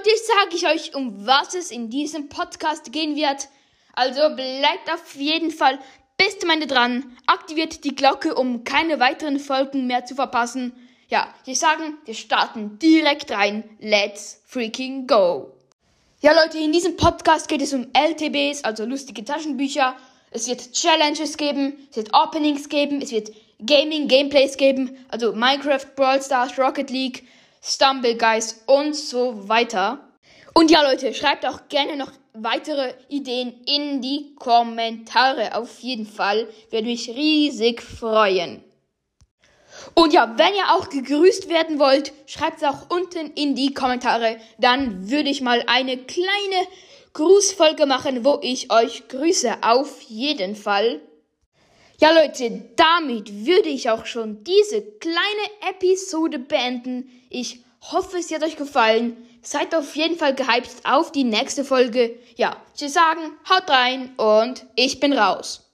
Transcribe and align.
Leute, 0.00 0.16
sage 0.16 0.56
ich 0.56 0.66
euch, 0.66 0.94
um 0.94 1.26
was 1.26 1.54
es 1.54 1.70
in 1.70 1.90
diesem 1.90 2.30
Podcast 2.30 2.90
gehen 2.90 3.16
wird. 3.16 3.48
Also 3.92 4.34
bleibt 4.34 4.90
auf 4.90 5.14
jeden 5.14 5.50
Fall 5.50 5.78
bis 6.16 6.38
zum 6.38 6.48
Ende 6.48 6.66
dran, 6.66 7.04
aktiviert 7.26 7.84
die 7.84 7.94
Glocke, 7.94 8.34
um 8.34 8.64
keine 8.64 8.98
weiteren 8.98 9.38
Folgen 9.38 9.86
mehr 9.86 10.06
zu 10.06 10.14
verpassen. 10.14 10.72
Ja, 11.08 11.28
ich 11.44 11.58
sagen, 11.58 11.98
wir 12.06 12.14
starten 12.14 12.78
direkt 12.78 13.30
rein. 13.30 13.68
Let's 13.78 14.40
freaking 14.46 15.06
go! 15.06 15.52
Ja, 16.22 16.32
Leute, 16.32 16.56
in 16.56 16.72
diesem 16.72 16.96
Podcast 16.96 17.48
geht 17.48 17.60
es 17.60 17.74
um 17.74 17.86
LTBs, 17.92 18.64
also 18.64 18.86
lustige 18.86 19.22
Taschenbücher. 19.22 19.96
Es 20.30 20.48
wird 20.48 20.72
Challenges 20.72 21.36
geben, 21.36 21.76
es 21.90 21.98
wird 21.98 22.14
Openings 22.14 22.70
geben, 22.70 23.02
es 23.02 23.12
wird 23.12 23.32
Gaming, 23.66 24.08
Gameplays 24.08 24.56
geben, 24.56 24.96
also 25.08 25.34
Minecraft, 25.34 25.94
Brawl 25.94 26.22
Stars, 26.22 26.58
Rocket 26.58 26.88
League, 26.88 27.24
Stumble 27.62 28.16
Guys 28.16 28.62
und 28.66 28.94
so 28.94 29.48
weiter. 29.48 30.08
Und 30.54 30.70
ja, 30.70 30.82
Leute, 30.82 31.14
schreibt 31.14 31.46
auch 31.46 31.68
gerne 31.68 31.96
noch 31.96 32.12
weitere 32.32 32.94
Ideen 33.08 33.60
in 33.66 34.00
die 34.00 34.34
Kommentare. 34.36 35.54
Auf 35.54 35.80
jeden 35.80 36.06
Fall 36.06 36.48
würde 36.70 36.86
mich 36.86 37.08
riesig 37.08 37.82
freuen. 37.82 38.64
Und 39.94 40.12
ja, 40.12 40.34
wenn 40.36 40.54
ihr 40.54 40.74
auch 40.74 40.88
gegrüßt 40.88 41.48
werden 41.48 41.78
wollt, 41.78 42.12
schreibt 42.26 42.58
es 42.58 42.68
auch 42.68 42.90
unten 42.90 43.32
in 43.34 43.54
die 43.54 43.74
Kommentare. 43.74 44.38
Dann 44.58 45.10
würde 45.10 45.30
ich 45.30 45.40
mal 45.40 45.62
eine 45.66 45.96
kleine 45.96 46.66
Grußfolge 47.12 47.86
machen, 47.86 48.24
wo 48.24 48.38
ich 48.42 48.72
euch 48.72 49.08
grüße. 49.08 49.58
Auf 49.62 50.02
jeden 50.02 50.56
Fall. 50.56 51.00
Ja, 52.00 52.12
Leute, 52.12 52.62
damit 52.76 53.44
würde 53.44 53.68
ich 53.68 53.90
auch 53.90 54.06
schon 54.06 54.42
diese 54.42 54.80
kleine 54.80 55.70
Episode 55.70 56.38
beenden. 56.38 57.10
Ich 57.28 57.62
hoffe, 57.92 58.16
es 58.16 58.32
hat 58.32 58.42
euch 58.42 58.56
gefallen. 58.56 59.18
Seid 59.42 59.74
auf 59.74 59.94
jeden 59.96 60.16
Fall 60.16 60.34
gehypt 60.34 60.70
auf 60.84 61.12
die 61.12 61.24
nächste 61.24 61.62
Folge. 61.62 62.18
Ja, 62.36 62.56
würde 62.74 62.88
sagen, 62.88 63.20
haut 63.50 63.68
rein 63.68 64.14
und 64.16 64.64
ich 64.76 64.98
bin 64.98 65.12
raus. 65.12 65.69